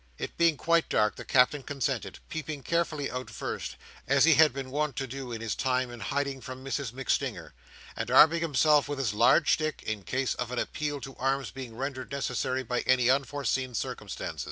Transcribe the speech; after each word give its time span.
It 0.17 0.35
being 0.35 0.57
quite 0.57 0.89
dark, 0.89 1.15
the 1.15 1.23
Captain 1.23 1.61
consented: 1.61 2.17
peeping 2.27 2.63
carefully 2.63 3.11
out 3.11 3.29
first, 3.29 3.75
as 4.07 4.25
he 4.25 4.33
had 4.33 4.51
been 4.51 4.71
wont 4.71 4.95
to 4.95 5.05
do 5.05 5.31
in 5.31 5.41
his 5.41 5.53
time 5.53 5.91
of 5.91 6.01
hiding 6.01 6.41
from 6.41 6.65
Mrs 6.65 6.91
MacStinger; 6.91 7.51
and 7.95 8.09
arming 8.09 8.41
himself 8.41 8.87
with 8.87 8.97
his 8.97 9.13
large 9.13 9.53
stick, 9.53 9.83
in 9.83 10.01
case 10.01 10.33
of 10.33 10.49
an 10.49 10.57
appeal 10.57 11.01
to 11.01 11.15
arms 11.17 11.51
being 11.51 11.75
rendered 11.75 12.11
necessary 12.11 12.63
by 12.63 12.79
any 12.87 13.11
unforeseen 13.11 13.75
circumstance. 13.75 14.39